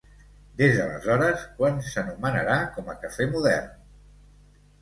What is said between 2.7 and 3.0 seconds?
com a